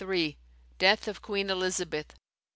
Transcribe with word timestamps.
Death 0.79 1.07
of 1.07 1.21
Queen 1.21 1.51
Elizabeth. 1.51 2.15